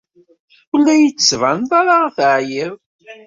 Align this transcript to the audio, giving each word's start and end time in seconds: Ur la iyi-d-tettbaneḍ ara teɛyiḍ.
Ur 0.71 0.79
la 0.83 0.93
iyi-d-tettbaneḍ 0.95 1.71
ara 1.79 1.97
teɛyiḍ. 2.17 2.73